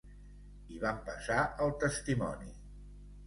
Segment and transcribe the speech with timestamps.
[0.75, 2.51] I van passar el testimoni.